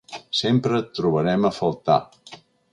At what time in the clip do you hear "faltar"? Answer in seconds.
1.61-2.01